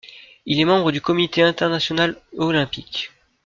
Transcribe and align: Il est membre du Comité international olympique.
Il 0.47 0.59
est 0.59 0.65
membre 0.65 0.91
du 0.91 0.99
Comité 0.99 1.43
international 1.43 2.17
olympique. 2.35 3.11